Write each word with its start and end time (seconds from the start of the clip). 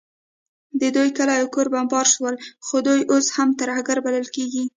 د 0.81 0.83
دوی 0.95 1.09
کلي 1.17 1.35
او 1.41 1.47
کورونه 1.55 1.73
بمبار 1.75 2.07
سول، 2.15 2.35
خو 2.65 2.75
دوی 2.87 3.01
اوس 3.11 3.25
هم 3.35 3.49
ترهګر 3.59 3.97
بلل 4.05 4.27
کیږي 4.35 4.63